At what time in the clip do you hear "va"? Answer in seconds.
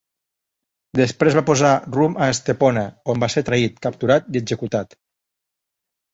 1.39-1.43, 3.25-3.31